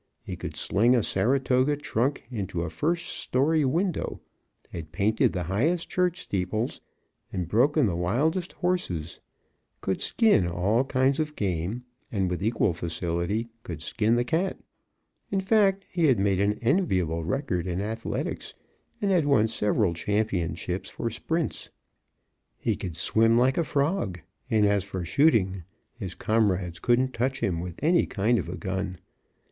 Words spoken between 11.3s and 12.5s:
game, and, with